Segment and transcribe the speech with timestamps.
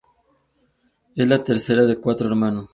[1.15, 2.69] Es la tercera de cuatro hermanos.